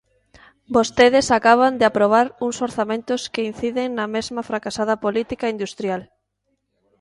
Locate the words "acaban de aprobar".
1.37-2.27